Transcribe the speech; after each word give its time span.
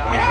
min 0.10 0.22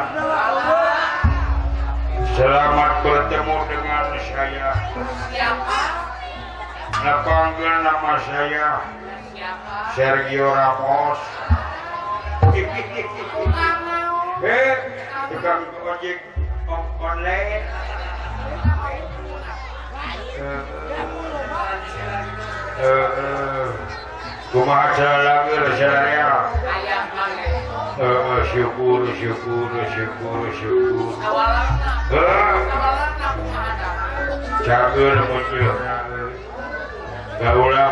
lamat 2.43 3.07
berteur 3.07 3.47
dengan 3.71 4.11
saya 4.27 4.75
nama 7.79 8.13
saya 8.27 8.71
Sergio 9.95 10.51
Rapos 10.51 11.21
bukan 15.31 15.61
Project 15.79 16.23
muncul 24.55 25.11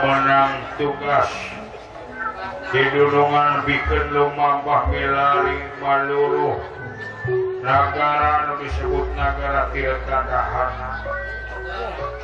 menang 0.02 0.50
tugas 0.78 1.28
ti 2.70 2.80
doungan 2.94 3.52
lebihmbahlarruh 3.66 6.56
negara 7.62 8.32
lebih 8.54 8.70
sebut 8.78 9.06
na 9.18 9.26
negara 9.34 9.62
tidakhan 9.74 10.70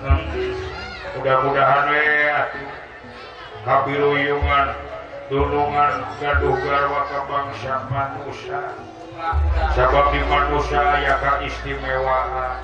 hmm, 0.00 1.18
udah-mudahan 1.20 1.86
wekabuyungan 1.92 4.66
eh, 4.72 4.76
duungan 5.28 5.92
kadugarwaga 6.20 7.18
bangsama 7.28 8.02
nusan 8.20 8.72
buat 9.20 9.36
jaga 9.76 10.00
di 10.16 10.20
manusia 10.32 10.80
tak 11.20 11.44
istimewaan 11.44 12.56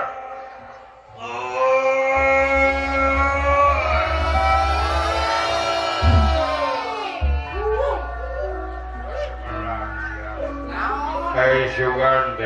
kaisukan 11.36 12.39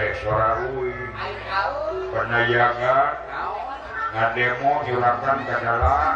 pernah 2.10 2.44
jaga 2.50 2.98
ngademo 4.16 4.80
diurapkan 4.88 5.44
ke 5.44 5.56
dalam 5.60 6.16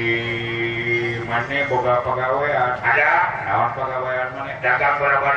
Mane 1.41 1.65
boga 1.73 2.05
pegawaian 2.05 2.77
ada 2.85 3.09
lawan 3.49 3.69
pegawaian 3.73 4.29
mane 4.37 4.53
dagang 4.61 4.93
berapa 5.01 5.31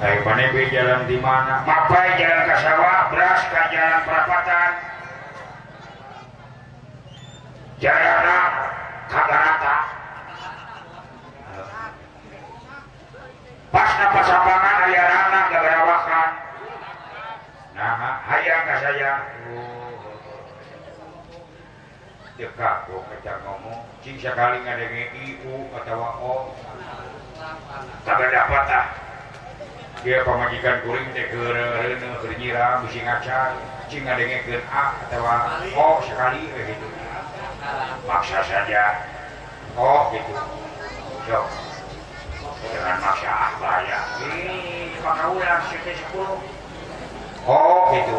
Hai 0.00 0.16
mana 0.24 0.46
be 0.54 0.62
jalan 0.72 1.02
di 1.12 1.18
mana? 1.20 1.60
Mapai 1.66 2.14
jalan 2.16 2.46
ke 2.48 2.56
sawah, 2.62 3.02
beras 3.12 3.42
ke 3.52 3.60
jalan 3.74 4.00
perapatan. 4.06 4.70
Jalan 7.84 8.48
kagak 9.12 9.42
rata. 9.50 9.76
Pas 13.74 13.90
napas 14.00 14.24
sapangan 14.30 14.78
ayah 14.88 15.29
saya 18.78 18.94
ya. 19.02 19.14
oh. 19.50 19.88
kok 22.40 23.02
kejar 23.12 23.36
ngomong 23.44 23.82
cing 24.06 24.16
sekali 24.16 24.62
ngadenge 24.62 25.10
iu 25.26 25.66
atau 25.76 26.00
o 26.22 26.32
tak 28.06 28.22
dapat 28.30 28.64
lah 28.70 28.86
dia 30.06 30.22
pemajikan 30.24 30.80
kuring 30.86 31.04
teh 31.12 31.28
keren 31.28 32.00
kerjira, 32.24 32.80
mesti 32.80 33.00
ngaca 33.04 33.40
cing 33.90 34.02
ngadenge 34.06 34.38
ken 34.48 34.62
a 34.72 34.84
atau 35.04 35.26
o 35.74 35.86
sekali 36.06 36.46
kayak 36.54 36.62
eh, 36.62 36.64
gitu 36.78 36.86
maksa 38.08 38.38
saja 38.46 39.04
oh 39.76 40.08
gitu 40.14 40.32
so 41.28 41.38
jangan 42.72 42.96
maksa 43.04 43.28
ah 43.28 43.52
lah 43.60 43.78
ya 43.84 43.98
ini 44.24 44.96
maka 45.04 45.28
ulang 45.28 45.60
sepuluh 45.68 46.40
oh 47.44 47.82
gitu 47.92 48.18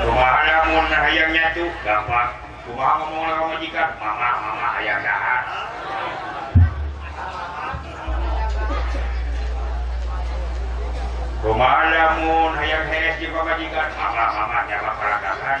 rumahmmun 0.00 0.86
ayaangnya 0.94 1.44
tuhpang 1.54 2.28
cumawajikan 2.66 3.88
man-m 4.00 4.60
ayam 4.78 5.00
da 5.04 5.14
rumahlamun 11.44 12.52
hayang 12.60 12.84
hejikan 12.90 13.88
mama 13.98 14.56
nyala 14.68 14.92
peradahan 15.00 15.60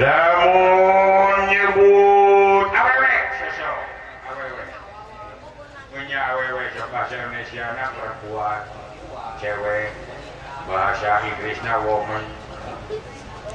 lamun 0.00 1.48
nyebut 1.48 2.68
awewe 2.76 3.12
sosok 3.40 3.80
awewe 4.28 4.60
punya 5.90 6.20
awewe 6.36 6.64
bahasa 6.92 7.16
Indonesia 7.16 7.64
na 7.80 7.88
perempuan 7.96 8.60
cewek 9.40 9.88
bahasa 10.68 11.24
Inggrisnya 11.32 11.80
woman 11.88 12.28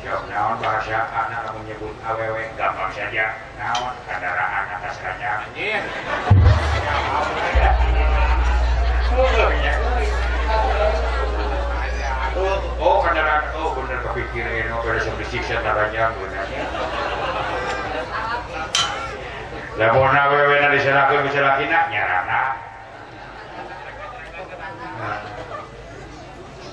jawab 0.02 0.26
naon 0.34 0.58
bahasa 0.66 1.06
anak 1.14 1.46
lamun 1.46 1.62
nyebut 1.70 1.94
awewe 2.10 2.42
gampang 2.58 2.90
saja 2.90 3.38
naon 3.62 3.94
kendaraan 4.10 4.66
atas 4.82 4.98
ranya 4.98 5.46
anjir 5.46 5.82
Oh, 12.82 12.98
kendaraan, 13.06 13.54
oh 13.60 13.76
bener 13.78 14.02
kepikiran 14.02 14.61
disiksa 15.32 15.64
taranya 15.64 16.12
benar. 16.20 16.44
Lamun 19.80 20.12
na 20.12 20.24
wewe 20.28 20.60
na 20.60 20.76
disalakeun 20.76 21.24
kecelakian 21.32 21.72
nyarana. 21.72 22.44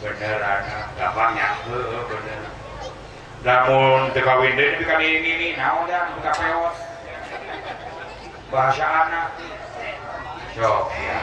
Bener 0.03 0.42
ana, 0.42 0.79
gampang 0.99 1.38
nyaho 1.38 1.79
oh, 1.79 2.03
bener. 2.11 2.40
Lamun 3.47 4.11
teu 4.11 4.27
kawin 4.27 4.59
deui 4.59 4.83
ini 4.83 5.14
ini 5.38 5.49
naon 5.55 5.87
da 5.87 6.11
teu 6.35 6.75
Bahasa 8.51 8.83
anak. 9.07 9.38
Sok 10.59 10.90
ya. 10.99 11.18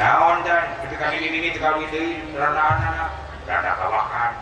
Naon 0.00 0.40
dan 0.48 0.72
teu 0.88 0.96
ini 1.20 1.28
ini 1.36 1.48
teu 1.52 1.60
kawin 1.60 1.84
deui 1.92 2.32
rana 2.32 2.80
anak, 2.80 3.12
rana 3.44 3.72
kawakan. 3.76 4.41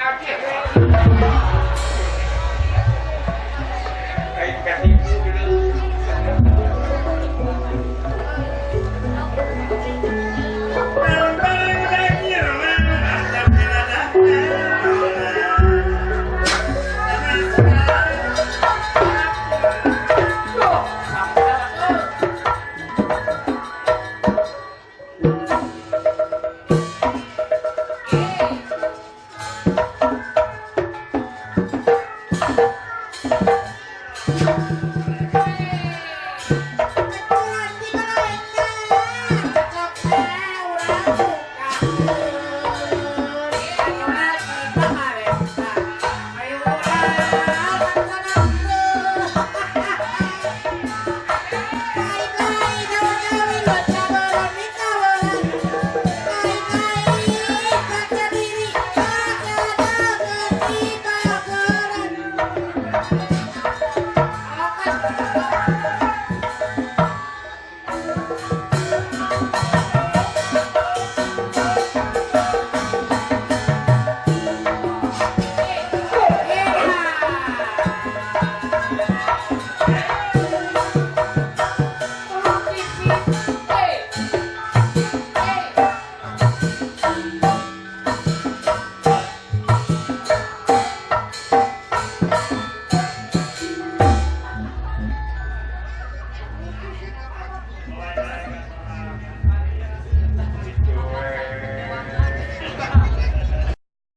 our 0.00 0.16
pet 0.18 0.40
rally. 0.42 0.69